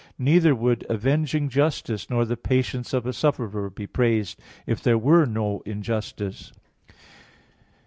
Neither 0.17 0.55
would 0.55 0.83
avenging 0.89 1.47
justice 1.47 2.09
nor 2.09 2.25
the 2.25 2.35
patience 2.35 2.91
of 2.91 3.05
a 3.05 3.13
sufferer 3.13 3.69
be 3.69 3.85
praised 3.85 4.39
if 4.65 4.81
there 4.81 4.97
were 4.97 5.25
no 5.27 5.61
injustice. 5.63 6.51